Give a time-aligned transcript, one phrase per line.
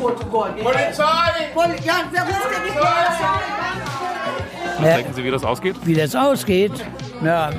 [0.00, 0.56] Gott, oh Gott.
[0.62, 1.50] Polizei!
[1.54, 3.64] Poli ja, wer ruft denn die Polizei?
[4.78, 5.76] Was denken Sie, wie das ausgeht?
[5.84, 6.72] Wie das ausgeht?
[7.24, 7.50] Ja,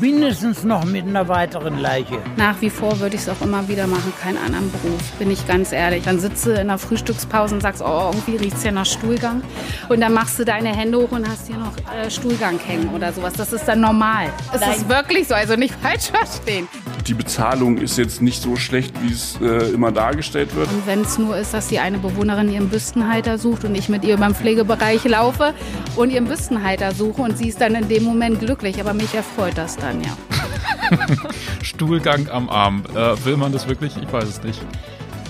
[0.00, 2.18] mindestens noch mit einer weiteren Leiche.
[2.36, 5.46] Nach wie vor würde ich es auch immer wieder machen, keinen anderen Beruf, bin ich
[5.46, 6.04] ganz ehrlich.
[6.04, 9.42] Dann sitzt du in der Frühstückspause und sagst, oh, irgendwie riecht es ja nach Stuhlgang.
[9.88, 13.12] Und dann machst du deine Hände hoch und hast hier noch äh, Stuhlgang hängen oder
[13.12, 13.34] sowas.
[13.34, 14.30] Das ist dann normal.
[14.52, 16.66] Es ist wirklich so, also nicht falsch verstehen.
[17.08, 20.68] Die Bezahlung ist jetzt nicht so schlecht, wie es äh, immer dargestellt wird.
[20.68, 24.04] Und wenn es nur ist, dass die eine Bewohnerin ihren Büstenhalter sucht und ich mit
[24.04, 25.54] ihr beim Pflegebereich laufe
[25.96, 28.78] und ihren Büstenhalter suche und sie ist dann in dem Moment glücklich.
[28.78, 30.10] Aber mich erfreut das dann, ja.
[31.62, 32.84] Stuhlgang am Arm.
[32.94, 33.96] Äh, will man das wirklich?
[33.96, 34.60] Ich weiß es nicht.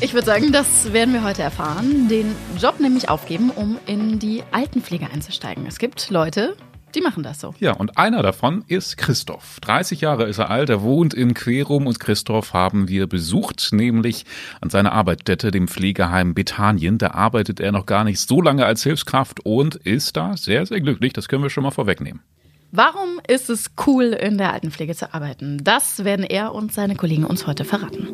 [0.01, 2.09] Ich würde sagen, das werden wir heute erfahren.
[2.09, 5.65] Den Job nämlich aufgeben, um in die Altenpflege einzusteigen.
[5.67, 6.57] Es gibt Leute,
[6.95, 7.55] die machen das so.
[7.59, 9.61] Ja, und einer davon ist Christoph.
[9.61, 14.25] 30 Jahre ist er alt, er wohnt in Querum und Christoph haben wir besucht, nämlich
[14.61, 16.99] an seiner Arbeitsstätte, dem Pflegeheim Bethanien.
[16.99, 20.81] Da arbeitet er noch gar nicht so lange als Hilfskraft und ist da sehr, sehr
[20.81, 21.13] glücklich.
[21.13, 22.23] Das können wir schon mal vorwegnehmen.
[22.71, 25.65] Warum ist es cool, in der Altenpflege zu arbeiten?
[25.65, 28.09] Das werden er und seine Kollegen uns heute verraten.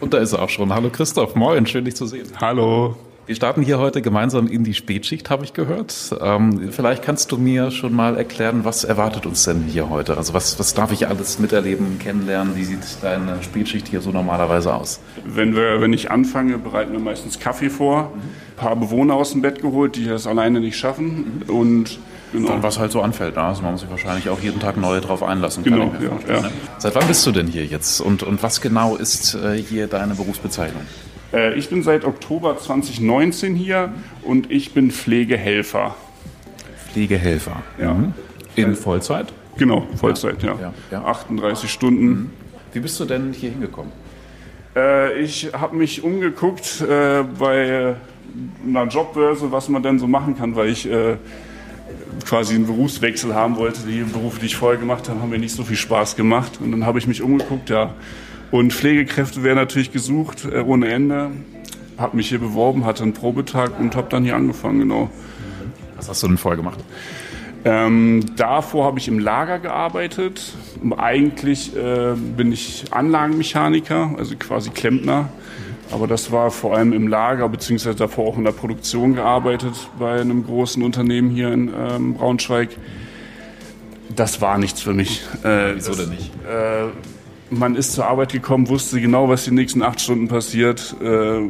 [0.00, 0.72] Und da ist er auch schon.
[0.72, 2.28] Hallo Christoph, moin, schön dich zu sehen.
[2.38, 2.96] Hallo.
[3.26, 6.14] Wir starten hier heute gemeinsam in die Spätschicht, habe ich gehört.
[6.20, 10.16] Ähm, vielleicht kannst du mir schon mal erklären, was erwartet uns denn hier heute?
[10.16, 12.54] Also was, was darf ich alles miterleben, kennenlernen?
[12.54, 15.00] Wie sieht deine Spätschicht hier so normalerweise aus?
[15.24, 18.12] Wenn, wir, wenn ich anfange, bereiten wir meistens Kaffee vor.
[18.14, 21.42] Ein paar Bewohner aus dem Bett geholt, die das alleine nicht schaffen.
[21.48, 21.98] Und
[22.32, 22.48] Genau.
[22.48, 23.38] Dann was halt so anfällt.
[23.38, 25.62] Also man muss sich wahrscheinlich auch jeden Tag neu drauf einlassen.
[25.62, 26.40] Genau, ja, ja.
[26.42, 26.50] Ne?
[26.76, 30.16] Seit wann bist du denn hier jetzt und, und was genau ist äh, hier deine
[30.16, 30.82] Berufsbezeichnung?
[31.32, 35.94] Äh, ich bin seit Oktober 2019 hier und ich bin Pflegehelfer.
[36.90, 37.62] Pflegehelfer.
[37.80, 37.94] Ja.
[37.94, 38.14] Mhm.
[38.54, 39.32] In Vollzeit?
[39.58, 40.56] Genau, Vollzeit, ja.
[40.60, 41.04] Ja, ja.
[41.04, 42.06] 38 Stunden.
[42.06, 42.30] Mhm.
[42.72, 43.92] Wie bist du denn hier hingekommen?
[44.74, 47.96] Äh, ich habe mich umgeguckt äh, bei
[48.66, 50.86] einer Jobbörse, was man denn so machen kann, weil ich
[52.26, 53.80] quasi einen Berufswechsel haben wollte.
[53.86, 56.58] Die Berufe, die ich vorher gemacht habe, haben mir nicht so viel Spaß gemacht.
[56.60, 57.94] Und dann habe ich mich umgeguckt, ja.
[58.50, 61.30] Und Pflegekräfte werden natürlich gesucht, äh, ohne Ende.
[61.98, 65.10] Habe mich hier beworben, hatte einen Probetag und habe dann hier angefangen, genau.
[65.96, 66.78] Was hast du denn vorher gemacht?
[67.64, 70.54] Ähm, davor habe ich im Lager gearbeitet.
[70.96, 75.30] Eigentlich äh, bin ich Anlagenmechaniker, also quasi Klempner.
[75.90, 80.20] Aber das war vor allem im Lager, beziehungsweise davor auch in der Produktion gearbeitet bei
[80.20, 82.70] einem großen Unternehmen hier in ähm, Braunschweig.
[84.14, 85.22] Das war nichts für mich.
[85.42, 86.30] Äh, Wieso denn nicht?
[86.44, 86.88] Äh,
[87.50, 90.96] man ist zur Arbeit gekommen, wusste genau, was die nächsten acht Stunden passiert.
[91.02, 91.48] Äh,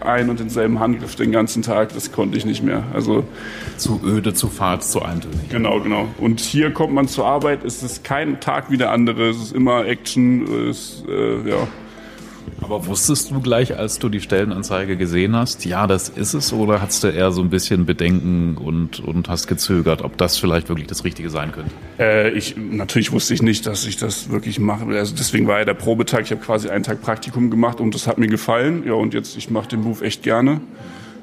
[0.00, 2.84] ein und denselben Handgriff den ganzen Tag, das konnte ich nicht mehr.
[2.92, 3.24] Also
[3.76, 5.48] zu öde, zu fad, zu eintönig.
[5.48, 6.08] Genau, genau.
[6.18, 9.52] Und hier kommt man zur Arbeit, es ist kein Tag wie der andere, es ist
[9.52, 11.66] immer Action, es, äh, ja.
[12.62, 16.80] Aber wusstest du gleich, als du die Stellenanzeige gesehen hast, ja, das ist es, oder
[16.80, 20.86] hattest du eher so ein bisschen Bedenken und, und hast gezögert, ob das vielleicht wirklich
[20.86, 21.70] das Richtige sein könnte?
[21.98, 24.86] Äh, ich, natürlich wusste ich nicht, dass ich das wirklich mache.
[24.86, 26.22] Also deswegen war ja der Probetag.
[26.22, 28.84] Ich habe quasi einen Tag Praktikum gemacht und das hat mir gefallen.
[28.86, 30.60] Ja, und jetzt, ich mache den Beruf echt gerne.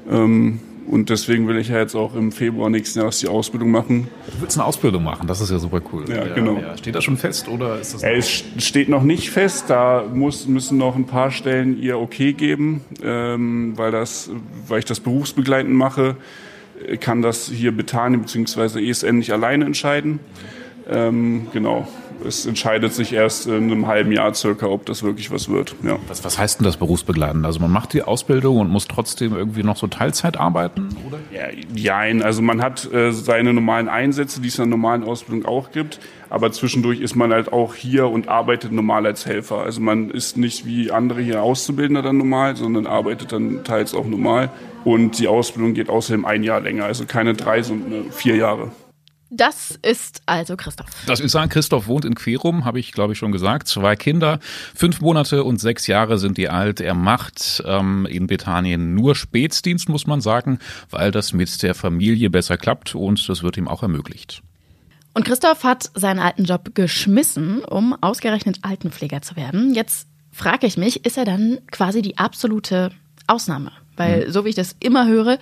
[0.10, 4.08] Ähm, und deswegen will ich ja jetzt auch im Februar nächsten Jahres die Ausbildung machen.
[4.28, 6.06] Du willst eine Ausbildung machen, das ist ja super cool.
[6.10, 6.58] Ja, genau.
[6.60, 6.78] Ja.
[6.78, 8.04] Steht das schon fest oder ist das?
[8.04, 12.34] Äh, Es steht noch nicht fest, da muss, müssen noch ein paar Stellen ihr Okay
[12.34, 14.30] geben, ähm, weil, das,
[14.68, 16.16] weil ich das berufsbegleitend mache,
[17.00, 18.88] kann das hier Bethanien bzw.
[18.88, 20.20] ESN nicht alleine entscheiden.
[20.90, 21.88] Ähm, genau.
[22.26, 25.76] Es entscheidet sich erst in einem halben Jahr circa, ob das wirklich was wird.
[25.84, 25.98] Ja.
[26.08, 27.46] Was, was heißt denn das berufsbegleitend?
[27.46, 31.20] Also man macht die Ausbildung und muss trotzdem irgendwie noch so Teilzeit arbeiten, oder?
[31.32, 32.22] Ja, jein.
[32.22, 36.00] Also man hat äh, seine normalen Einsätze, die es in der normalen Ausbildung auch gibt,
[36.30, 39.64] aber zwischendurch ist man halt auch hier und arbeitet normal als Helfer.
[39.64, 44.06] Also man ist nicht wie andere hier Auszubildender dann normal, sondern arbeitet dann teils auch
[44.06, 44.50] normal.
[44.84, 48.72] Und die Ausbildung geht außerdem ein Jahr länger, also keine drei, sondern vier Jahre.
[49.36, 50.88] Das ist also Christoph.
[51.08, 51.48] Das ist er.
[51.48, 53.68] Christoph wohnt in Querum, habe ich, glaube ich, schon gesagt.
[53.68, 54.40] Zwei Kinder,
[54.76, 56.80] fünf Monate und sechs Jahre sind die alt.
[56.80, 60.60] Er macht ähm, in Bethanien nur Spätdienst, muss man sagen,
[60.92, 64.44] weil das mit der Familie besser klappt und das wird ihm auch ermöglicht.
[65.16, 69.74] Und Christoph hat seinen alten Job geschmissen, um ausgerechnet Altenpfleger zu werden.
[69.74, 72.92] Jetzt frage ich mich, ist er dann quasi die absolute
[73.26, 73.72] Ausnahme?
[73.96, 75.40] Weil, so wie ich das immer höre,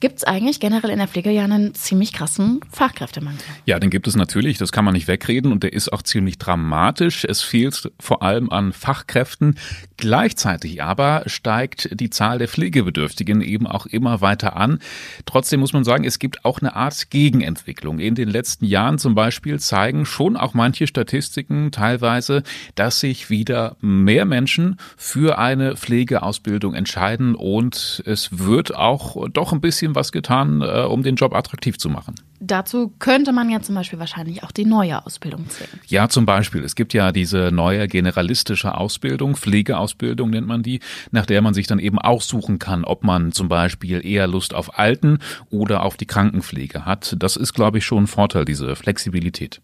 [0.00, 3.40] gibt es eigentlich generell in der Pflege ja einen ziemlich krassen Fachkräftemangel.
[3.66, 6.38] Ja, den gibt es natürlich, das kann man nicht wegreden und der ist auch ziemlich
[6.38, 7.24] dramatisch.
[7.24, 9.58] Es fehlt vor allem an Fachkräften.
[9.96, 14.78] Gleichzeitig aber steigt die Zahl der Pflegebedürftigen eben auch immer weiter an.
[15.26, 17.98] Trotzdem muss man sagen, es gibt auch eine Art Gegenentwicklung.
[17.98, 22.42] In den letzten Jahren zum Beispiel zeigen schon auch manche Statistiken teilweise,
[22.76, 29.60] dass sich wieder mehr Menschen für eine Pflegeausbildung entscheiden und es wird auch doch ein
[29.60, 32.14] bisschen was getan, äh, um den Job attraktiv zu machen.
[32.40, 35.80] Dazu könnte man ja zum Beispiel wahrscheinlich auch die neue Ausbildung zählen.
[35.86, 36.62] Ja, zum Beispiel.
[36.62, 40.80] Es gibt ja diese neue generalistische Ausbildung, Pflegeausbildung nennt man die,
[41.10, 44.78] nach der man sich dann eben aussuchen kann, ob man zum Beispiel eher Lust auf
[44.78, 45.18] Alten
[45.50, 47.16] oder auf die Krankenpflege hat.
[47.18, 49.60] Das ist, glaube ich, schon ein Vorteil, diese Flexibilität.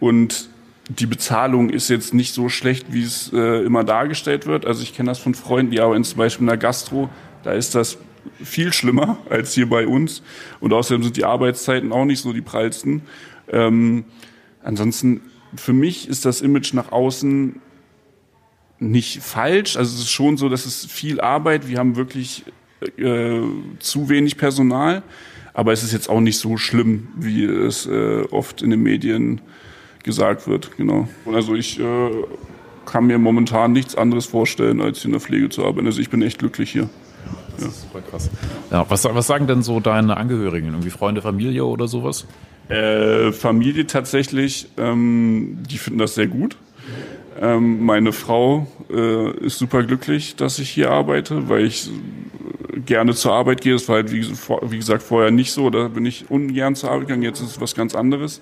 [0.00, 0.48] Und
[0.88, 4.66] die Bezahlung ist jetzt nicht so schlecht, wie es äh, immer dargestellt wird.
[4.66, 7.08] Also ich kenne das von Freunden, die arbeiten zum Beispiel in der Gastro.
[7.44, 7.98] Da ist das
[8.42, 10.22] viel schlimmer als hier bei uns.
[10.60, 13.02] Und außerdem sind die Arbeitszeiten auch nicht so die prallsten.
[13.50, 14.04] Ähm,
[14.62, 15.22] ansonsten,
[15.56, 17.60] für mich ist das Image nach außen
[18.78, 19.76] nicht falsch.
[19.76, 21.68] Also es ist schon so, dass es viel Arbeit.
[21.68, 22.44] Wir haben wirklich
[22.98, 23.40] äh,
[23.78, 25.02] zu wenig Personal.
[25.54, 29.40] Aber es ist jetzt auch nicht so schlimm, wie es äh, oft in den Medien
[30.02, 30.76] gesagt wird.
[30.76, 31.08] Genau.
[31.26, 32.10] Also ich äh,
[32.86, 35.86] kann mir momentan nichts anderes vorstellen, als in der Pflege zu arbeiten.
[35.86, 36.88] Also ich bin echt glücklich hier.
[37.56, 38.30] Das ist super krass.
[38.70, 40.68] Ja, was, was sagen denn so deine Angehörigen?
[40.68, 42.26] Irgendwie Freunde, Familie oder sowas?
[42.68, 46.56] Äh, Familie tatsächlich, ähm, die finden das sehr gut.
[47.40, 51.90] Ähm, meine Frau äh, ist super glücklich, dass ich hier arbeite, weil ich
[52.84, 53.72] gerne zur Arbeit gehe.
[53.72, 55.70] Das war halt, wie, wie gesagt, vorher nicht so.
[55.70, 57.22] Da bin ich ungern zur Arbeit gegangen.
[57.22, 58.40] Jetzt ist es was ganz anderes.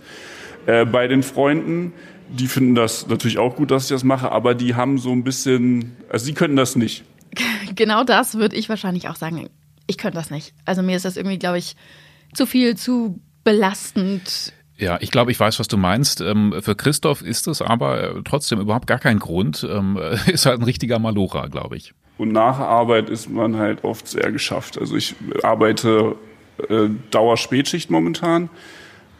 [0.67, 1.93] Äh, bei den Freunden,
[2.29, 5.25] die finden das natürlich auch gut, dass ich das mache, aber die haben so ein
[5.25, 7.05] bisschen, also sie könnten das nicht.
[7.75, 9.49] Genau das würde ich wahrscheinlich auch sagen.
[9.87, 10.55] Ich könnte das nicht.
[10.65, 11.77] Also mir ist das irgendwie, glaube ich,
[12.35, 14.53] zu viel, zu belastend.
[14.77, 16.21] Ja, ich glaube, ich weiß, was du meinst.
[16.21, 19.67] Ähm, für Christoph ist es aber äh, trotzdem überhaupt gar kein Grund.
[19.69, 21.93] Ähm, ist halt ein richtiger Malocher, glaube ich.
[22.19, 24.79] Und nach Arbeit ist man halt oft sehr geschafft.
[24.79, 26.17] Also ich arbeite
[26.69, 28.51] äh, Dauerspätschicht momentan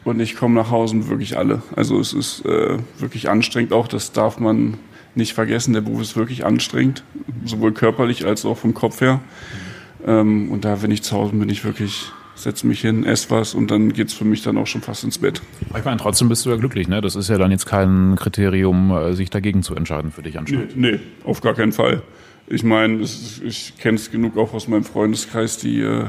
[0.05, 1.63] und ich komme nach Hause wirklich alle.
[1.77, 3.73] Also es ist äh, wirklich anstrengend.
[3.73, 4.79] Auch das darf man
[5.15, 5.73] nicht vergessen.
[5.73, 7.05] Der Beruf ist wirklich anstrengend,
[7.45, 9.21] sowohl körperlich als auch vom Kopf her.
[10.07, 13.31] Ähm, und da, wenn ich zu Hause bin, bin ich wirklich setze mich hin, esse
[13.31, 15.43] was und dann geht's für mich dann auch schon fast ins Bett.
[15.77, 17.01] Ich meine, trotzdem bist du ja glücklich, ne?
[17.01, 20.77] Das ist ja dann jetzt kein Kriterium, äh, sich dagegen zu entscheiden für dich anscheinend.
[20.77, 22.03] Nee, nee auf gar keinen Fall.
[22.47, 26.07] Ich meine, ich kenne es genug auch aus meinem Freundeskreis, die äh,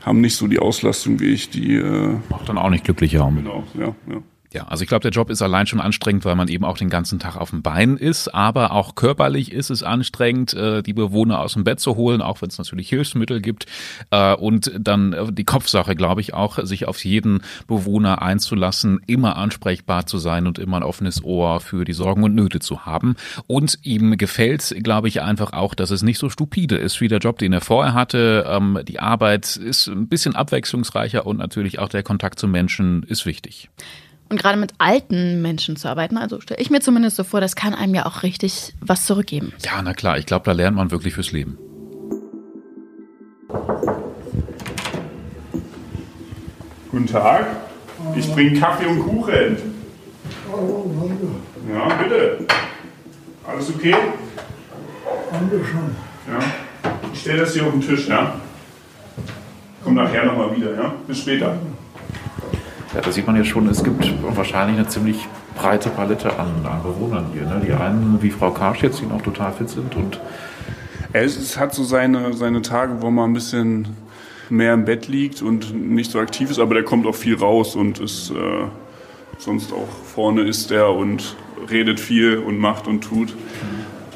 [0.00, 3.30] haben nicht so die Auslastung wie ich, die äh, macht dann auch nicht glücklicher.
[3.34, 4.22] Genau, ja, ja.
[4.54, 6.88] Ja, also ich glaube, der Job ist allein schon anstrengend, weil man eben auch den
[6.88, 11.40] ganzen Tag auf dem Bein ist, aber auch körperlich ist es anstrengend, äh, die Bewohner
[11.40, 13.66] aus dem Bett zu holen, auch wenn es natürlich Hilfsmittel gibt
[14.10, 19.34] äh, und dann äh, die Kopfsache, glaube ich, auch, sich auf jeden Bewohner einzulassen, immer
[19.34, 23.16] ansprechbar zu sein und immer ein offenes Ohr für die Sorgen und Nöte zu haben.
[23.48, 27.18] Und ihm gefällt, glaube ich, einfach auch, dass es nicht so stupide ist wie der
[27.18, 28.44] Job, den er vorher hatte.
[28.48, 33.26] Ähm, die Arbeit ist ein bisschen abwechslungsreicher und natürlich auch der Kontakt zu Menschen ist
[33.26, 33.68] wichtig.
[34.30, 37.56] Und gerade mit alten Menschen zu arbeiten, also stelle ich mir zumindest so vor, das
[37.56, 39.52] kann einem ja auch richtig was zurückgeben.
[39.64, 41.58] Ja, na klar, ich glaube, da lernt man wirklich fürs Leben.
[46.90, 47.46] Guten Tag,
[48.16, 49.56] ich bringe Kaffee und Kuchen.
[51.72, 52.46] Ja, bitte.
[53.46, 53.94] Alles okay?
[55.30, 55.96] Danke schon.
[56.32, 56.38] Ja.
[57.12, 58.40] Ich stelle das hier auf den Tisch, ja?
[59.82, 60.94] Komm nachher nochmal wieder, ja?
[61.06, 61.58] Bis später.
[62.94, 65.26] Ja, da sieht man jetzt schon, es gibt wahrscheinlich eine ziemlich
[65.56, 67.42] breite Palette an, an Bewohnern hier.
[67.42, 67.60] Ne?
[67.66, 70.20] Die einen, wie Frau Karsch jetzt, die noch total fit sind und
[71.12, 73.88] es, hat so seine, seine Tage, wo man ein bisschen
[74.50, 77.76] mehr im Bett liegt und nicht so aktiv ist, aber der kommt auch viel raus
[77.76, 78.34] und ist äh,
[79.38, 81.36] sonst auch vorne ist der und
[81.70, 83.34] redet viel und macht und tut.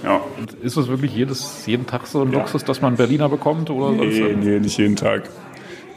[0.04, 0.20] Ja.
[0.62, 2.38] Ist das wirklich jedes, jeden Tag so ein ja.
[2.38, 3.70] Luxus, dass man Berliner bekommt?
[3.70, 5.28] Oder nee, nee, nicht jeden Tag.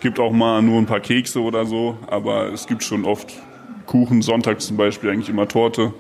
[0.01, 3.33] Gibt auch mal nur ein paar Kekse oder so, aber es gibt schon oft
[3.85, 5.93] Kuchen, Sonntag zum Beispiel eigentlich immer Torte.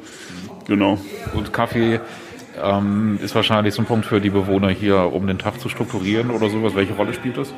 [0.67, 0.97] Genau.
[1.33, 1.99] Und Kaffee
[2.61, 6.31] ähm, ist wahrscheinlich so ein Punkt für die Bewohner hier, um den Tag zu strukturieren
[6.31, 6.75] oder sowas.
[6.75, 7.53] Welche Rolle spielt das?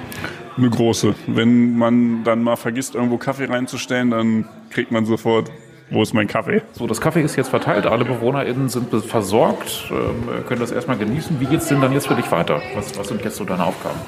[0.58, 1.16] Eine große.
[1.28, 5.52] Wenn man dann mal vergisst, irgendwo Kaffee reinzustellen, dann kriegt man sofort
[5.94, 6.62] wo ist mein Kaffee?
[6.74, 11.40] So, das Kaffee ist jetzt verteilt, alle BewohnerInnen sind versorgt, ähm, können das erstmal genießen.
[11.40, 12.62] Wie geht es denn dann jetzt für dich weiter?
[12.76, 14.00] Was, was sind jetzt so deine Aufgaben?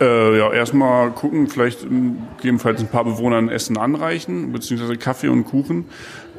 [0.00, 1.80] Äh, ja, erstmal gucken, vielleicht
[2.36, 5.86] gegebenenfalls ein paar Bewohnern Essen anreichen, beziehungsweise Kaffee und Kuchen.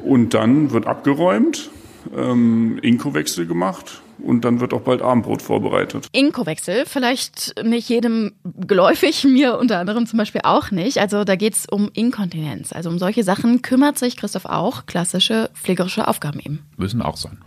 [0.04, 1.70] Und dann wird abgeräumt
[2.16, 6.08] ähm, Inkowechsel gemacht und dann wird auch bald Abendbrot vorbereitet.
[6.12, 10.98] Inkowechsel, vielleicht nicht jedem geläufig, mir unter anderem zum Beispiel auch nicht.
[10.98, 12.72] Also da geht's um Inkontinenz.
[12.72, 14.86] Also um solche Sachen kümmert sich Christoph auch.
[14.86, 16.66] Klassische pflegerische Aufgaben eben.
[16.76, 17.38] Müssen auch sein.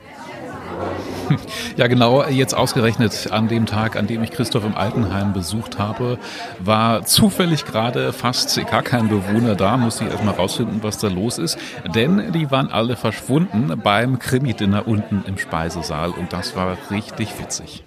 [1.76, 6.18] Ja, genau, jetzt ausgerechnet an dem Tag, an dem ich Christoph im Altenheim besucht habe,
[6.60, 11.38] war zufällig gerade fast gar kein Bewohner da, musste ich erstmal rausfinden, was da los
[11.38, 11.58] ist,
[11.94, 17.84] denn die waren alle verschwunden beim Krimi-Dinner unten im Speisesaal und das war richtig witzig.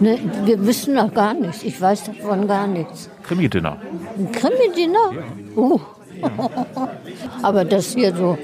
[0.00, 1.62] Ne, wir wissen noch gar nichts.
[1.62, 3.10] Ich weiß davon gar nichts.
[3.22, 3.78] Krimi-Dinner.
[4.18, 5.12] Ein Krimi-Dinner?
[5.56, 5.80] Uh.
[7.42, 8.38] Aber das hier so,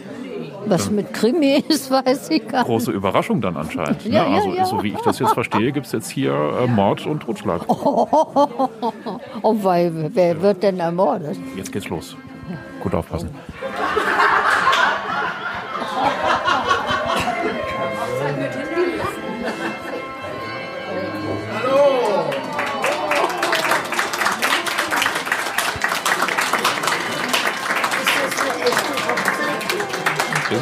[0.67, 2.67] was mit Krimi ist, weiß ich gar nicht.
[2.67, 4.05] Große Überraschung dann anscheinend.
[4.05, 4.31] Ja, ne?
[4.31, 4.65] ja, Also ja.
[4.65, 7.63] so wie ich das jetzt verstehe, gibt es jetzt hier äh, Mord und Totschlag.
[9.43, 11.37] Oh, weil, wer wird denn ermordet?
[11.57, 12.17] Jetzt geht's los.
[12.83, 13.31] Gut aufpassen.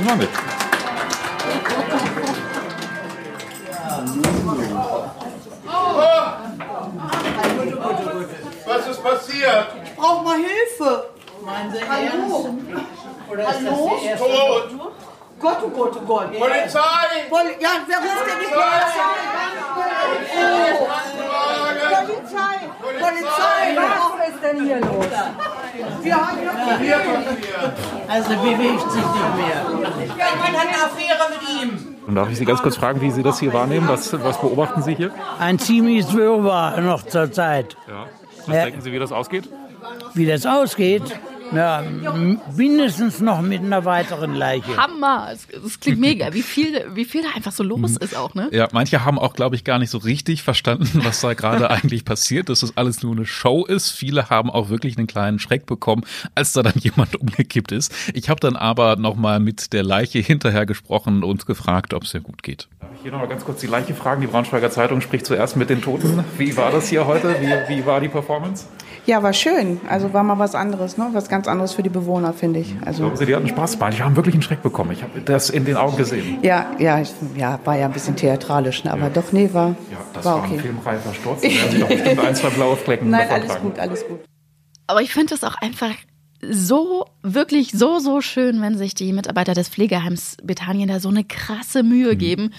[0.09, 0.31] Wir nicht.
[8.67, 9.67] Was ist passiert?
[9.85, 11.11] Ich brauche mal Hilfe.
[11.45, 12.57] Meinen Sie Hallo?
[13.37, 14.01] Hallo?
[14.17, 14.71] Tot!
[15.41, 16.39] Gott, oh Gott, oh Gott.
[16.39, 17.29] Polizei!
[17.29, 19.05] Poli ja, wer ruft denn die Polizei?
[22.01, 22.57] Polizei!
[22.99, 23.77] Polizei!
[23.77, 25.07] Was ist denn hier los?
[26.03, 26.39] Wir haben
[26.81, 26.97] hier
[28.09, 29.63] Also bewegt sich nicht mehr.
[30.19, 31.97] Ja, man hat eine Affäre mit ihm.
[32.07, 33.87] Und darf ich Sie ganz kurz fragen, wie Sie das hier wahrnehmen?
[33.89, 35.11] Was, was beobachten Sie hier?
[35.39, 37.77] Ein ziemliches Wirrwarr noch zur Zeit.
[37.87, 38.07] Ja.
[38.47, 38.65] Was Ja.
[38.65, 39.49] denken Sie, wie das ausgeht?
[40.15, 41.03] Wie das ausgeht,
[41.55, 41.85] ja,
[42.57, 44.77] mindestens noch mit einer weiteren Leiche.
[44.77, 45.31] Hammer!
[45.33, 46.33] Es, es klingt mega.
[46.35, 48.49] Wie viel, wie viel da einfach so los ist auch, ne?
[48.53, 52.05] Ja, manche haben auch, glaube ich, gar nicht so richtig verstanden, was da gerade eigentlich
[52.05, 53.91] passiert, dass das alles nur eine Show ist.
[53.91, 57.93] Viele haben auch wirklich einen kleinen Schreck bekommen, als da dann jemand umgekippt ist.
[58.15, 62.21] Ich habe dann aber nochmal mit der Leiche hinterher gesprochen und gefragt, ob es ihr
[62.21, 62.69] gut geht.
[62.81, 64.21] Darf ich hier nochmal ganz kurz die Leiche fragen?
[64.21, 66.25] Die Braunschweiger Zeitung spricht zuerst mit den Toten.
[66.37, 67.37] Wie war das hier heute?
[67.41, 68.67] Wie, wie war die Performance?
[69.09, 69.81] Ja, war schön.
[69.89, 71.09] Also war mal was anderes, ne?
[71.13, 72.75] Was ganz anderes für die Bewohner, finde ich.
[72.85, 73.89] Also Glauben Sie, die hatten Spaß bei.
[73.89, 74.93] Die haben wirklich einen Schreck bekommen.
[74.93, 76.41] Ich habe das in den Augen gesehen.
[76.43, 78.93] ja, ja, ich, ja, war ja ein bisschen theatralisch, ne?
[78.93, 80.59] aber doch, nee, war, Ja, das war war ein okay.
[80.61, 81.41] filmreifer Sturz.
[81.41, 83.71] Da werden Sie doch bestimmt ein, zwei blaue Flecken Nein, alles davontragen.
[83.71, 84.21] gut, alles gut.
[84.87, 85.95] Aber ich finde es auch einfach
[86.43, 91.25] so, wirklich so, so schön, wenn sich die Mitarbeiter des Pflegeheims Bethanien da so eine
[91.25, 92.55] krasse Mühe geben äh,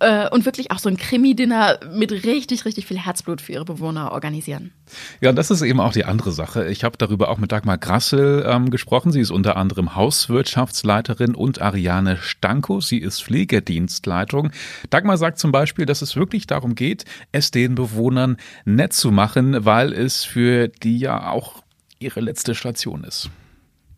[0.00, 4.72] und wirklich auch so ein Krimi-Dinner mit richtig, richtig viel Herzblut für ihre Bewohner organisieren.
[5.20, 6.68] Ja, das ist eben auch die andere Sache.
[6.68, 9.12] Ich habe darüber auch mit Dagmar Grassel ähm, gesprochen.
[9.12, 12.80] Sie ist unter anderem Hauswirtschaftsleiterin und Ariane Stanko.
[12.80, 14.50] Sie ist Pflegedienstleitung.
[14.90, 19.64] Dagmar sagt zum Beispiel, dass es wirklich darum geht, es den Bewohnern nett zu machen,
[19.64, 21.62] weil es für die ja auch
[21.98, 23.30] ihre letzte Station ist.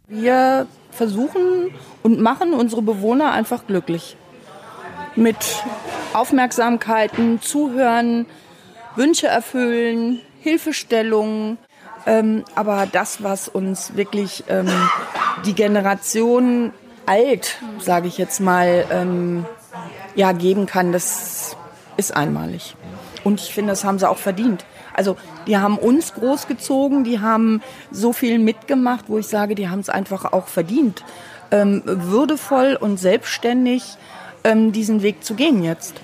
[0.08, 1.70] Wir versuchen
[2.02, 4.16] und machen unsere Bewohner einfach glücklich.
[5.16, 5.36] Mit
[6.12, 8.26] Aufmerksamkeiten, Zuhören,
[8.94, 11.58] Wünsche erfüllen, Hilfestellungen.
[12.06, 14.70] Ähm, aber das, was uns wirklich ähm,
[15.44, 16.72] die Generation
[17.06, 19.44] alt, sage ich jetzt mal, ähm,
[20.14, 21.56] ja, geben kann, das
[21.96, 22.76] ist einmalig.
[23.24, 24.64] Und ich finde, das haben sie auch verdient.
[24.94, 29.80] Also die haben uns großgezogen, die haben so viel mitgemacht, wo ich sage, die haben
[29.80, 31.04] es einfach auch verdient,
[31.50, 33.98] ähm, würdevoll und selbstständig
[34.46, 36.00] ähm, diesen Weg zu gehen jetzt.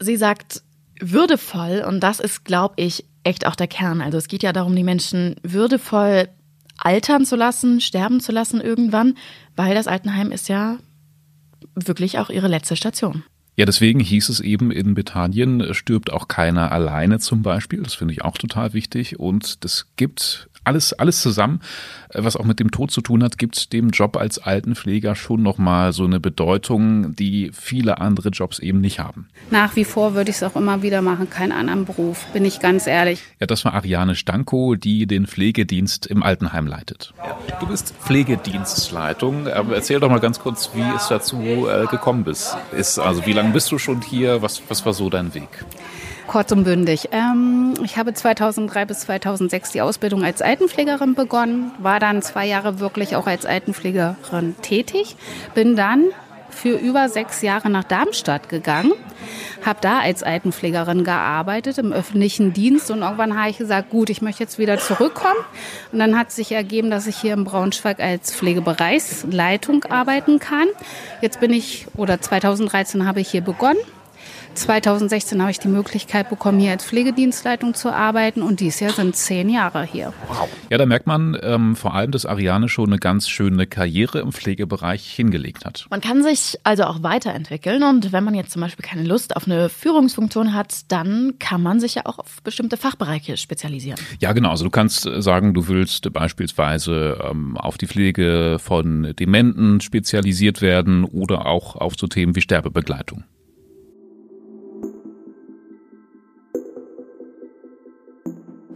[0.00, 0.62] Sie sagt
[1.00, 4.00] würdevoll und das ist, glaube ich, echt auch der Kern.
[4.00, 6.28] Also es geht ja darum, die Menschen würdevoll
[6.76, 9.14] altern zu lassen, sterben zu lassen irgendwann,
[9.56, 10.78] weil das Altenheim ist ja
[11.74, 13.24] wirklich auch ihre letzte Station.
[13.56, 17.82] Ja, deswegen hieß es eben in Bethanien, äh, stirbt auch keiner alleine zum Beispiel.
[17.82, 19.18] Das finde ich auch total wichtig.
[19.18, 21.60] Und das gibt alles, alles zusammen,
[22.10, 25.42] äh, was auch mit dem Tod zu tun hat, gibt dem Job als Altenpfleger schon
[25.42, 29.28] nochmal so eine Bedeutung, die viele andere Jobs eben nicht haben.
[29.50, 32.60] Nach wie vor würde ich es auch immer wieder machen, keinen anderen Beruf, bin ich
[32.60, 33.22] ganz ehrlich.
[33.40, 37.14] Ja, das war Ariane Stanko, die den Pflegedienst im Altenheim leitet.
[37.60, 39.48] Du bist Pflegedienstleitung.
[39.48, 42.56] Aber erzähl doch mal ganz kurz, wie es dazu äh, gekommen bist.
[42.72, 44.42] Ist, also wie lange bist du schon hier?
[44.42, 45.48] Was, was war so dein Weg?
[46.28, 47.08] Kurz und bündig.
[47.10, 52.80] Ähm, ich habe 2003 bis 2006 die Ausbildung als Altenpflegerin begonnen, war dann zwei Jahre
[52.80, 55.16] wirklich auch als Altenpflegerin tätig,
[55.54, 56.04] bin dann
[56.50, 58.92] für über sechs Jahre nach Darmstadt gegangen,
[59.64, 64.20] habe da als Altenpflegerin gearbeitet im öffentlichen Dienst und irgendwann habe ich gesagt, gut, ich
[64.20, 65.40] möchte jetzt wieder zurückkommen.
[65.92, 70.68] Und dann hat sich ergeben, dass ich hier im Braunschweig als Pflegebereichsleitung arbeiten kann.
[71.22, 73.78] Jetzt bin ich, oder 2013 habe ich hier begonnen
[74.58, 79.16] 2016 habe ich die Möglichkeit bekommen, hier als Pflegedienstleitung zu arbeiten und dieses Jahr sind
[79.16, 80.12] zehn Jahre hier.
[80.28, 80.48] Wow.
[80.70, 84.32] Ja, da merkt man ähm, vor allem, dass Ariane schon eine ganz schöne Karriere im
[84.32, 85.86] Pflegebereich hingelegt hat.
[85.90, 89.46] Man kann sich also auch weiterentwickeln und wenn man jetzt zum Beispiel keine Lust auf
[89.46, 93.98] eine Führungsfunktion hat, dann kann man sich ja auch auf bestimmte Fachbereiche spezialisieren.
[94.20, 94.50] Ja, genau.
[94.50, 101.04] Also du kannst sagen, du willst beispielsweise ähm, auf die Pflege von Dementen spezialisiert werden
[101.04, 103.24] oder auch auf so Themen wie Sterbebegleitung.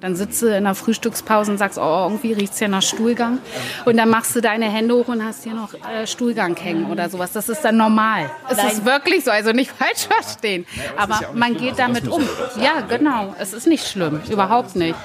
[0.02, 3.38] Dann sitzt du in der Frühstückspause und sagst, oh, irgendwie riecht es ja nach Stuhlgang.
[3.85, 7.09] Und dann machst du deine Hände hoch und hast hier noch äh, Stuhlgang hängen oder
[7.09, 7.30] sowas.
[7.32, 8.28] Das ist dann normal.
[8.50, 10.66] Es ist wirklich so, also nicht falsch verstehen.
[10.97, 12.21] Aber man geht damit um.
[12.61, 13.37] Ja, genau.
[13.38, 14.97] Es ist nicht schlimm, überhaupt nicht.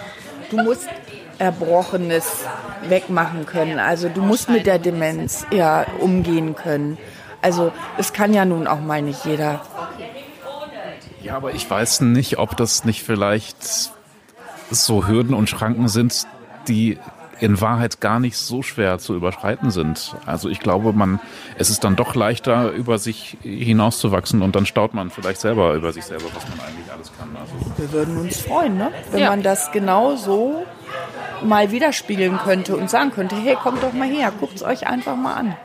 [0.49, 0.87] Du musst
[1.37, 2.45] Erbrochenes
[2.89, 3.77] wegmachen können.
[3.77, 6.97] Also du musst mit der Demenz ja umgehen können.
[7.43, 9.61] Also es kann ja nun auch mal nicht jeder.
[11.21, 13.91] Ja, aber ich weiß nicht, ob das nicht vielleicht
[14.69, 16.27] so Hürden und Schranken sind,
[16.67, 16.97] die
[17.39, 20.15] in Wahrheit gar nicht so schwer zu überschreiten sind.
[20.25, 21.19] Also ich glaube, man,
[21.57, 25.91] es ist dann doch leichter, über sich hinauszuwachsen und dann staut man vielleicht selber über
[25.93, 27.29] sich selber, was man eigentlich alles kann.
[27.36, 28.91] Also Wir würden uns freuen, ne?
[29.12, 29.29] wenn ja.
[29.29, 30.65] man das genau so
[31.43, 35.15] mal widerspiegeln könnte und sagen könnte, hey, kommt doch mal her, guckt es euch einfach
[35.15, 35.55] mal an.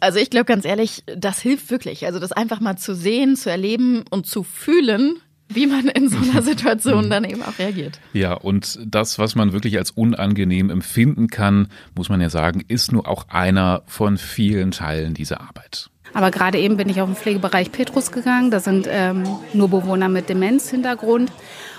[0.00, 2.06] Also ich glaube ganz ehrlich, das hilft wirklich.
[2.06, 5.20] Also das einfach mal zu sehen, zu erleben und zu fühlen,
[5.54, 8.00] wie man in so einer Situation dann eben auch reagiert.
[8.12, 12.92] Ja, und das, was man wirklich als unangenehm empfinden kann, muss man ja sagen, ist
[12.92, 15.90] nur auch einer von vielen Teilen dieser Arbeit.
[16.14, 18.50] Aber gerade eben bin ich auf den Pflegebereich Petrus gegangen.
[18.50, 21.32] Da sind ähm, nur Bewohner mit Demenzhintergrund.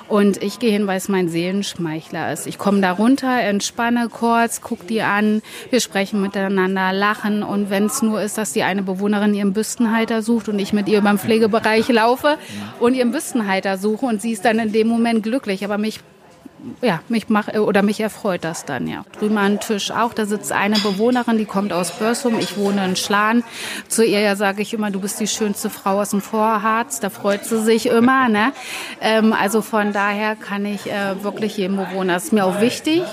[0.09, 2.45] Und ich gehe hin, weil es mein Seelenschmeichler ist.
[2.45, 7.41] Ich komme da runter, entspanne kurz, gucke die an, wir sprechen miteinander, lachen.
[7.41, 10.87] Und wenn es nur ist, dass die eine Bewohnerin ihren Büstenhalter sucht und ich mit
[10.87, 12.37] ihr beim Pflegebereich laufe
[12.79, 15.63] und ihren Büstenhalter suche und sie ist dann in dem Moment glücklich.
[15.63, 15.99] Aber mich
[16.81, 19.03] ja, mich mach, oder mich erfreut das dann, ja.
[19.17, 22.95] Drüben am Tisch auch, da sitzt eine Bewohnerin, die kommt aus Börsum, ich wohne in
[22.95, 23.43] Schlan.
[23.87, 27.09] Zu ihr ja sage ich immer, du bist die schönste Frau aus dem Vorharz, da
[27.09, 28.53] freut sie sich immer, ne.
[29.01, 33.03] Ähm, also von daher kann ich äh, wirklich jedem Bewohner, das ist mir auch wichtig,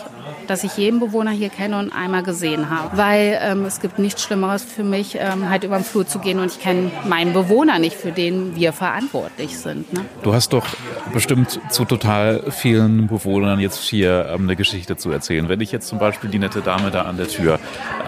[0.46, 2.96] dass ich jeden Bewohner hier kenne und einmal gesehen habe.
[2.96, 6.38] Weil ähm, es gibt nichts Schlimmeres für mich, ähm, halt über den Flur zu gehen
[6.38, 9.92] und ich kenne meinen Bewohner nicht, für den wir verantwortlich sind.
[9.92, 10.04] Ne?
[10.22, 10.66] Du hast doch
[11.12, 15.48] bestimmt zu total vielen Bewohnern jetzt hier ähm, eine Geschichte zu erzählen.
[15.48, 17.58] Wenn ich jetzt zum Beispiel die nette Dame da an der Tür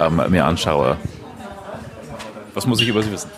[0.01, 0.97] ähm, mir anschaue,
[2.55, 3.31] was muss ich über sie wissen?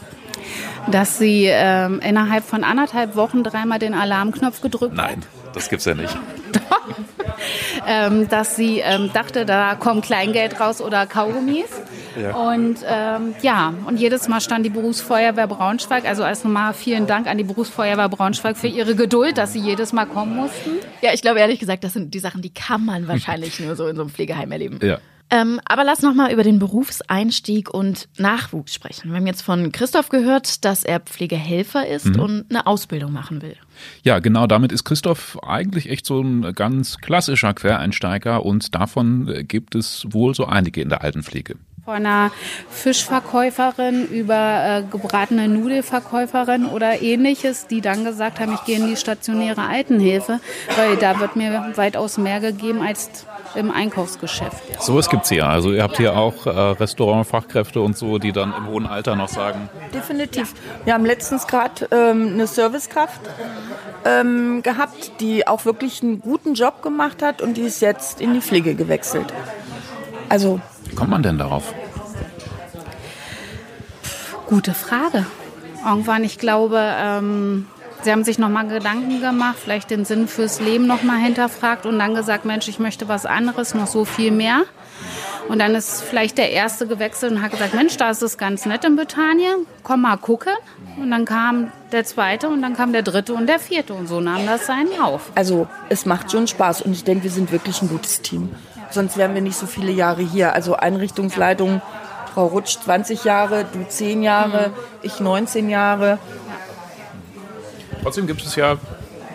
[0.91, 5.17] Dass sie ähm, innerhalb von anderthalb Wochen dreimal den Alarmknopf gedrückt Nein, hat.
[5.17, 6.15] Nein, das gibt's ja nicht.
[6.53, 7.24] Doch.
[7.87, 11.69] Ähm, dass sie ähm, dachte, da kommt Kleingeld raus oder Kaugummis.
[12.21, 12.35] Ja.
[12.35, 16.07] Und ähm, ja, und jedes Mal stand die Berufsfeuerwehr Braunschweig.
[16.07, 19.93] Also erst nochmal vielen Dank an die Berufsfeuerwehr Braunschweig für ihre Geduld, dass sie jedes
[19.93, 20.71] Mal kommen mussten.
[21.03, 23.87] Ja, ich glaube ehrlich gesagt, das sind die Sachen, die kann man wahrscheinlich nur so
[23.87, 24.79] in so einem Pflegeheim erleben.
[24.83, 24.99] Ja.
[25.31, 29.11] Ähm, aber lass noch mal über den Berufseinstieg und Nachwuchs sprechen.
[29.11, 32.21] Wir haben jetzt von Christoph gehört, dass er Pflegehelfer ist mhm.
[32.21, 33.57] und eine Ausbildung machen will.
[34.03, 39.75] Ja, genau, damit ist Christoph eigentlich echt so ein ganz klassischer Quereinsteiger und davon gibt
[39.75, 41.57] es wohl so einige in der Altenpflege.
[41.85, 42.31] Von einer
[42.71, 48.97] Fischverkäuferin über äh, gebratene Nudelverkäuferin oder ähnliches, die dann gesagt haben, ich gehe in die
[48.97, 50.41] stationäre Altenhilfe,
[50.77, 54.81] weil da wird mir weitaus mehr gegeben als im Einkaufsgeschäft.
[54.81, 55.47] So was gibt es hier.
[55.47, 59.29] Also ihr habt hier auch äh, Restaurantfachkräfte und so, die dann im hohen Alter noch
[59.29, 59.69] sagen.
[59.93, 60.55] Definitiv.
[60.85, 63.21] Wir haben letztens gerade ähm, eine Servicekraft
[64.07, 68.33] ähm, gehabt, die auch wirklich einen guten Job gemacht hat und die ist jetzt in
[68.33, 69.33] die Pflege gewechselt.
[70.31, 71.75] Also wie kommt man denn darauf?
[74.47, 75.27] Gute Frage.
[75.87, 77.67] Irgendwann, ich glaube, ähm,
[78.05, 82.15] Sie haben sich nochmal Gedanken gemacht, vielleicht den Sinn fürs Leben nochmal hinterfragt und dann
[82.15, 84.65] gesagt, Mensch, ich möchte was anderes, noch so viel mehr.
[85.49, 88.67] Und dann ist vielleicht der Erste gewechselt und hat gesagt, Mensch, da ist es ganz
[88.67, 90.53] nett in Britannien, komm mal gucken.
[90.99, 94.21] Und dann kam der Zweite und dann kam der Dritte und der Vierte und so
[94.21, 95.33] nahm das seinen Lauf.
[95.35, 98.51] Also es macht schon Spaß und ich denke, wir sind wirklich ein gutes Team.
[98.91, 100.55] Sonst wären wir nicht so viele Jahre hier.
[100.55, 101.83] Also Einrichtungsleitung,
[102.33, 104.73] Frau Rutsch 20 Jahre, du 10 Jahre, mhm.
[105.03, 106.19] ich 19 Jahre.
[108.03, 108.77] Trotzdem gibt es ja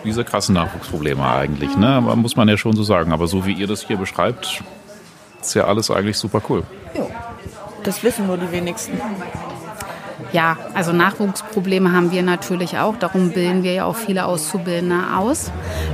[0.04, 2.00] diese krassen Nachwuchsprobleme eigentlich, ne?
[2.00, 3.12] muss man ja schon so sagen.
[3.12, 4.62] Aber so wie ihr das hier beschreibt,
[5.40, 6.62] ist ja alles eigentlich super cool.
[6.94, 7.06] Ja,
[7.82, 9.00] das wissen nur die wenigsten.
[10.32, 12.96] Ja, also Nachwuchsprobleme haben wir natürlich auch.
[12.96, 15.50] Darum bilden wir ja auch viele Auszubildende aus.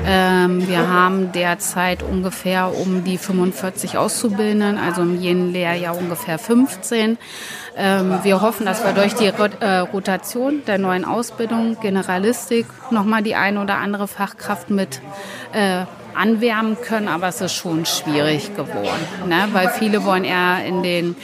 [0.06, 7.18] Ähm, wir haben derzeit ungefähr um die 45 Auszubildenden, also im jeden Lehrjahr ungefähr 15.
[7.76, 13.34] Ähm, wir hoffen, dass wir durch die äh, Rotation der neuen Ausbildung, Generalistik, nochmal die
[13.34, 15.00] eine oder andere Fachkraft mit
[15.52, 15.84] äh,
[16.16, 19.48] anwärmen können, aber es ist schon schwierig geworden, ne?
[19.52, 21.16] weil viele wollen eher in den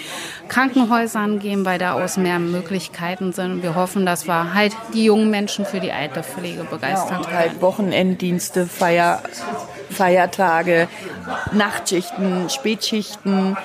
[0.53, 3.62] Krankenhäusern gehen, weil da aus mehr Möglichkeiten sind.
[3.62, 7.23] Wir hoffen, dass wir halt die jungen Menschen für die alte Pflege begeistern.
[7.23, 9.23] Ja, halt Wochenenddienste, Feier,
[9.91, 10.88] Feiertage,
[11.53, 13.57] Nachtschichten, Spätschichten.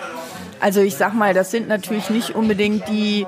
[0.62, 3.28] Also ich sag mal, das sind natürlich nicht unbedingt die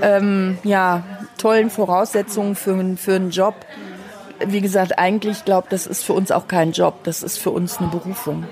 [0.00, 1.02] ähm, ja,
[1.36, 3.54] tollen Voraussetzungen für, für einen Job
[4.44, 7.78] wie gesagt, eigentlich glaube das ist für uns auch kein Job, das ist für uns
[7.78, 8.44] eine Berufung.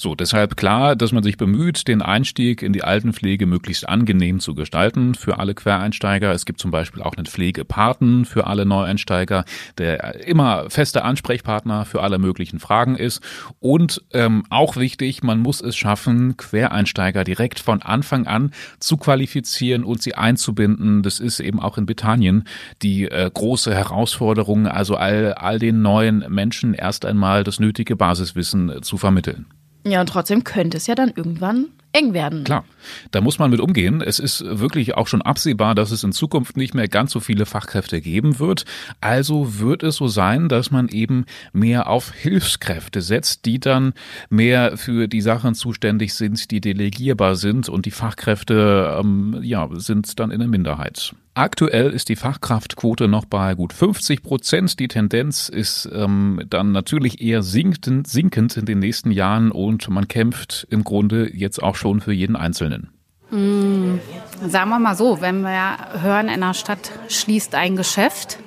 [0.00, 4.54] So, deshalb klar, dass man sich bemüht, den Einstieg in die Altenpflege möglichst angenehm zu
[4.54, 6.30] gestalten für alle Quereinsteiger.
[6.30, 9.44] Es gibt zum Beispiel auch einen Pflegepaten für alle Neueinsteiger,
[9.76, 13.20] der immer fester Ansprechpartner für alle möglichen Fragen ist.
[13.58, 19.82] Und ähm, auch wichtig, man muss es schaffen, Quereinsteiger direkt von Anfang an zu qualifizieren
[19.82, 21.02] und sie einzubinden.
[21.02, 22.44] Das ist eben auch in Britannien
[22.82, 28.70] die äh, große Herausforderung, also all, all den neuen Menschen erst einmal das nötige Basiswissen
[28.70, 29.46] äh, zu vermitteln.
[29.90, 32.44] Ja, und trotzdem könnte es ja dann irgendwann eng werden.
[32.44, 32.64] Klar,
[33.10, 34.02] da muss man mit umgehen.
[34.02, 37.46] Es ist wirklich auch schon absehbar, dass es in Zukunft nicht mehr ganz so viele
[37.46, 38.64] Fachkräfte geben wird.
[39.00, 43.94] Also wird es so sein, dass man eben mehr auf Hilfskräfte setzt, die dann
[44.28, 50.18] mehr für die Sachen zuständig sind, die delegierbar sind und die Fachkräfte ähm, ja, sind
[50.20, 51.14] dann in der Minderheit.
[51.38, 54.80] Aktuell ist die Fachkraftquote noch bei gut 50 Prozent.
[54.80, 60.08] Die Tendenz ist ähm, dann natürlich eher sinkend, sinkend in den nächsten Jahren und man
[60.08, 62.90] kämpft im Grunde jetzt auch schon für jeden Einzelnen.
[63.30, 64.00] Hm,
[64.48, 68.40] sagen wir mal so, wenn wir hören, in der Stadt schließt ein Geschäft,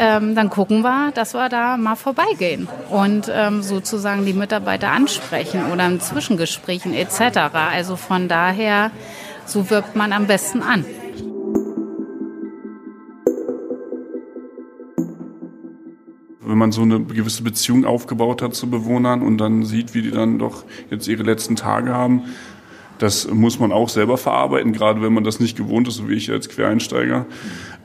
[0.00, 5.70] ähm, dann gucken wir, dass wir da mal vorbeigehen und ähm, sozusagen die Mitarbeiter ansprechen
[5.72, 7.38] oder in Zwischengesprächen etc.
[7.54, 8.90] Also von daher,
[9.46, 10.84] so wirbt man am besten an.
[16.48, 20.10] Wenn man so eine gewisse Beziehung aufgebaut hat zu Bewohnern und dann sieht, wie die
[20.10, 22.22] dann doch jetzt ihre letzten Tage haben,
[22.98, 26.14] das muss man auch selber verarbeiten, gerade wenn man das nicht gewohnt ist, so wie
[26.14, 27.26] ich als Quereinsteiger.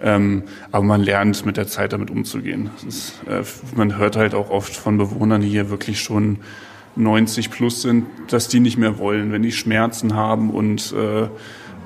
[0.01, 2.71] Ähm, aber man lernt mit der Zeit damit umzugehen.
[2.87, 3.43] Ist, äh,
[3.75, 6.39] man hört halt auch oft von Bewohnern, die hier wirklich schon
[6.95, 11.27] 90 plus sind, dass die nicht mehr wollen, wenn die Schmerzen haben und äh,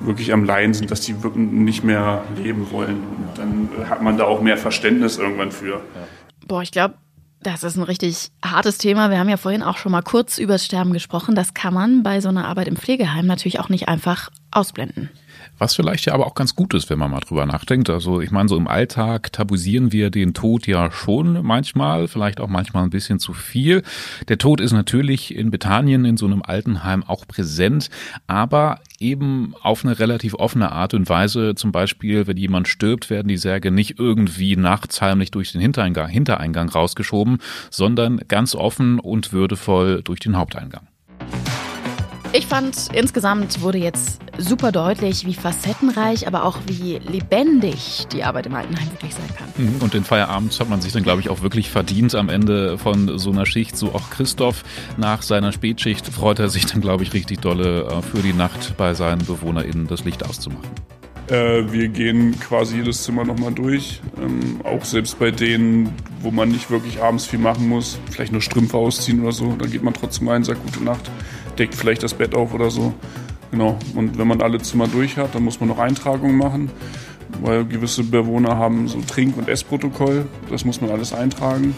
[0.00, 3.02] wirklich am Leiden sind, dass die wirklich nicht mehr leben wollen.
[3.36, 5.74] Dann hat man da auch mehr Verständnis irgendwann für.
[5.74, 5.80] Ja.
[6.48, 6.94] Boah, ich glaube,
[7.40, 9.10] das ist ein richtig hartes Thema.
[9.10, 11.34] Wir haben ja vorhin auch schon mal kurz über das Sterben gesprochen.
[11.34, 15.10] Das kann man bei so einer Arbeit im Pflegeheim natürlich auch nicht einfach ausblenden.
[15.58, 17.90] Was vielleicht ja aber auch ganz gut ist, wenn man mal drüber nachdenkt.
[17.90, 22.48] Also ich meine, so im Alltag tabuisieren wir den Tod ja schon manchmal, vielleicht auch
[22.48, 23.82] manchmal ein bisschen zu viel.
[24.28, 27.90] Der Tod ist natürlich in Britannien in so einem Altenheim auch präsent,
[28.26, 31.54] aber eben auf eine relativ offene Art und Weise.
[31.54, 36.08] Zum Beispiel, wenn jemand stirbt, werden die Särge nicht irgendwie nachts heimlich durch den Hintereingang,
[36.08, 37.38] Hintereingang rausgeschoben,
[37.70, 40.86] sondern ganz offen und würdevoll durch den Haupteingang.
[42.32, 48.46] Ich fand, insgesamt wurde jetzt super deutlich, wie facettenreich, aber auch wie lebendig die Arbeit
[48.46, 49.48] im Altenheim wirklich sein kann.
[49.56, 52.76] Mhm, und den Feierabend hat man sich dann, glaube ich, auch wirklich verdient am Ende
[52.76, 53.78] von so einer Schicht.
[53.78, 54.62] So auch Christoph
[54.98, 58.76] nach seiner Spätschicht freut er sich dann, glaube ich, richtig dolle äh, für die Nacht
[58.76, 60.68] bei seinen BewohnerInnen das Licht auszumachen.
[61.28, 64.02] Äh, wir gehen quasi jedes Zimmer nochmal durch.
[64.18, 68.42] Ähm, auch selbst bei denen, wo man nicht wirklich abends viel machen muss, vielleicht nur
[68.42, 71.10] Strümpfe ausziehen oder so, da geht man trotzdem rein, sagt gute Nacht
[71.58, 72.94] deckt vielleicht das Bett auf oder so.
[73.50, 73.78] Genau.
[73.94, 76.70] Und wenn man alle Zimmer durch hat, dann muss man noch Eintragungen machen,
[77.42, 80.26] weil gewisse Bewohner haben so Trink- und Essprotokoll.
[80.50, 81.74] Das muss man alles eintragen.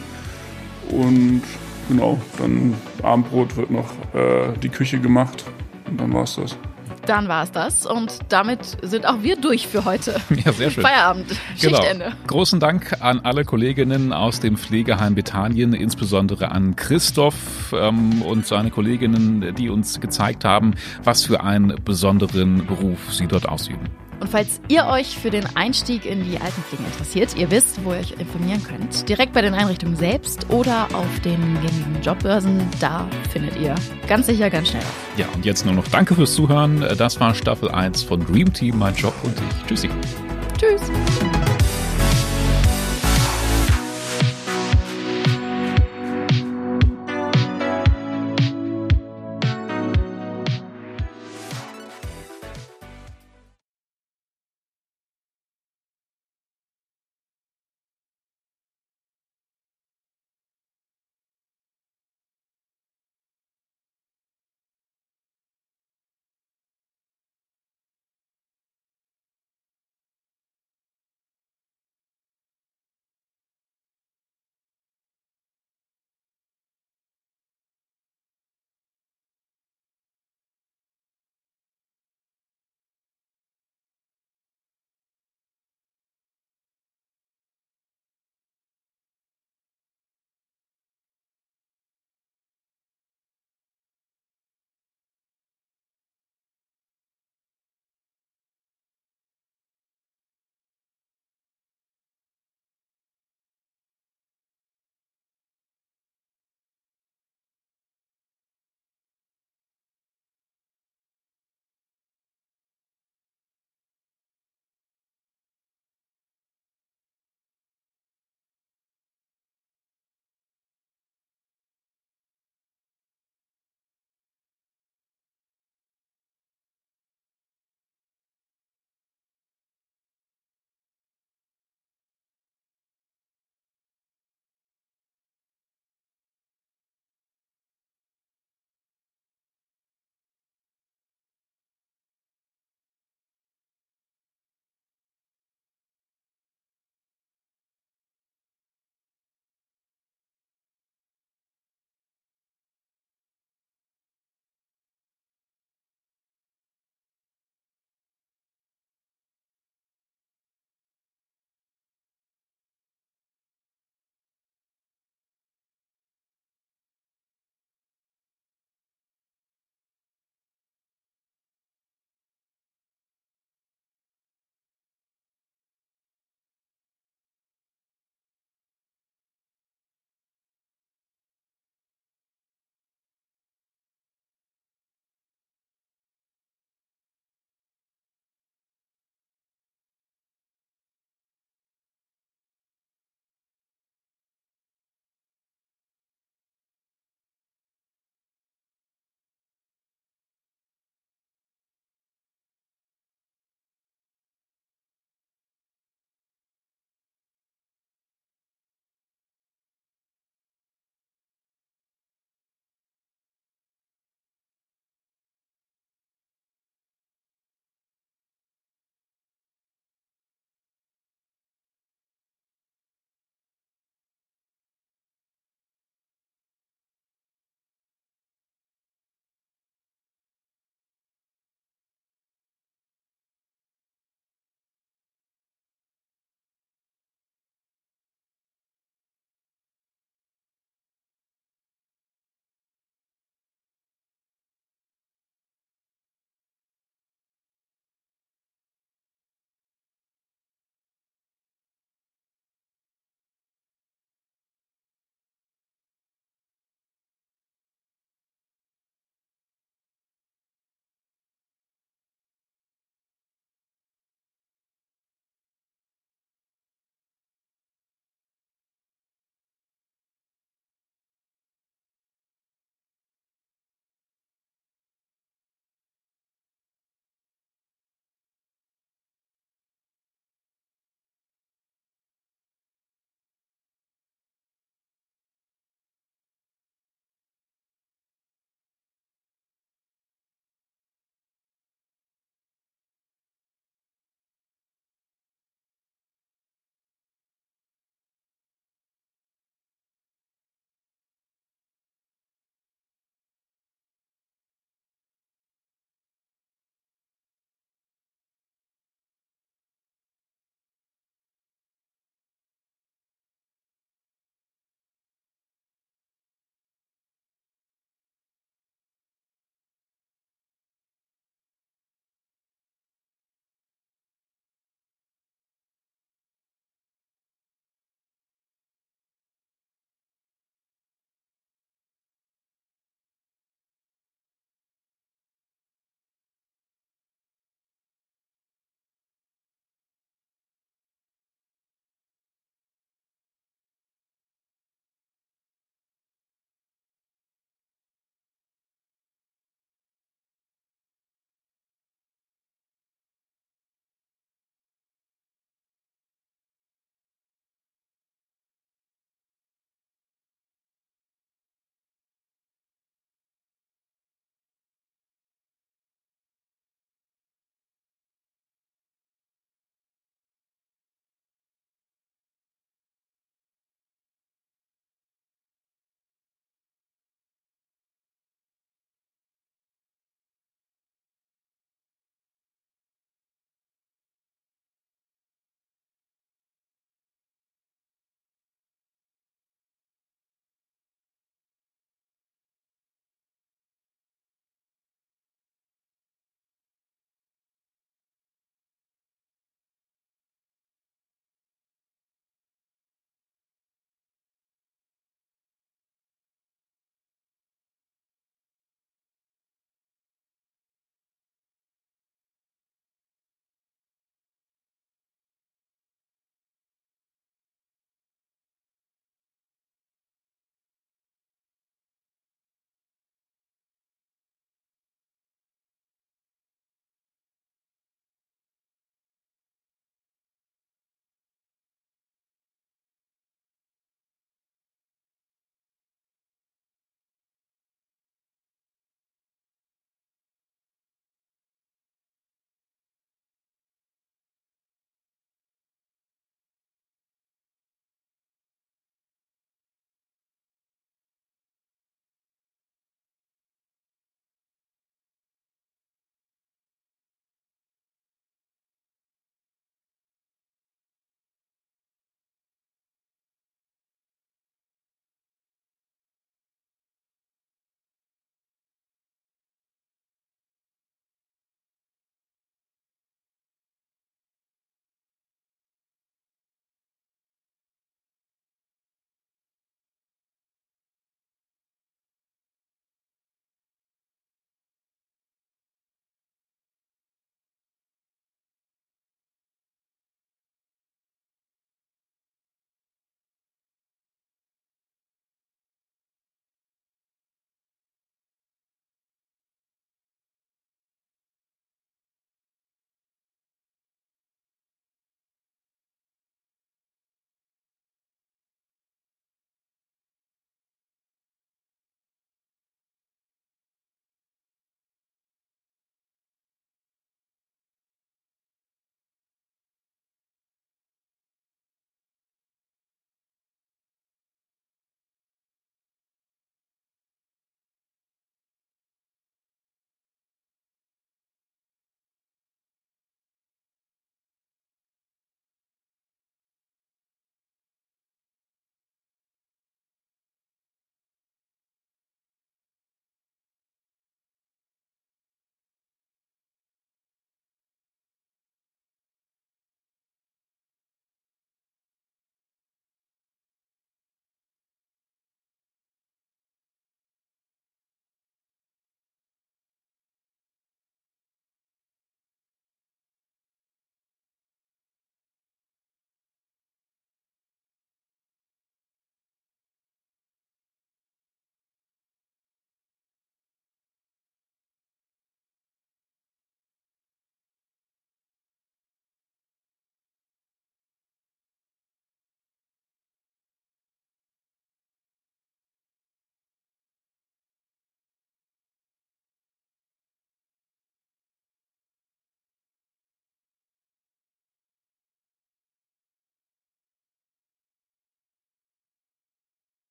[0.90, 1.42] Und
[1.88, 5.44] genau, dann Abendbrot wird noch äh, die Küche gemacht
[5.88, 6.56] und dann war es das.
[7.10, 10.20] Dann war es das und damit sind auch wir durch für heute.
[10.44, 10.84] Ja, sehr schön.
[10.84, 11.26] Feierabend,
[11.60, 11.78] genau.
[11.78, 12.12] Schichtende.
[12.28, 18.70] Großen Dank an alle Kolleginnen aus dem Pflegeheim Bethanien, insbesondere an Christoph ähm, und seine
[18.70, 23.88] Kolleginnen, die uns gezeigt haben, was für einen besonderen Beruf sie dort ausüben.
[24.20, 28.00] Und falls ihr euch für den Einstieg in die Altenpflege interessiert, ihr wisst, wo ihr
[28.00, 33.58] euch informieren könnt, direkt bei den Einrichtungen selbst oder auf den gängigen Jobbörsen, da findet
[33.58, 33.74] ihr
[34.06, 35.18] ganz sicher ganz schnell was.
[35.18, 36.84] Ja, und jetzt nur noch danke fürs Zuhören.
[36.98, 39.66] Das war Staffel 1 von Dream Team, mein Job und ich.
[39.66, 39.90] Tschüssi.
[40.58, 40.82] Tschüss.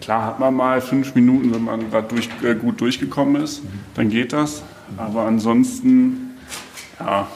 [0.00, 3.62] Klar hat man mal fünf Minuten, wenn man gerade durch, äh, gut durchgekommen ist,
[3.94, 4.62] dann geht das.
[4.96, 6.34] Aber ansonsten,
[7.00, 7.26] ja,